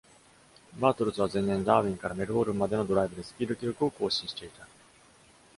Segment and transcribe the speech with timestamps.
[0.79, 4.67] バートルズは前年、ダーウィンからメルボルンまでのドライブでスピード記録を更新していた。